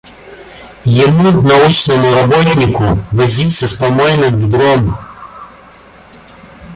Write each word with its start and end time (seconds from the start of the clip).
Ему 0.83 1.29
научному 1.41 2.11
работнику, 2.15 2.97
возиться 3.11 3.67
с 3.67 3.73
помойным 3.75 4.35
ведром! 4.35 4.97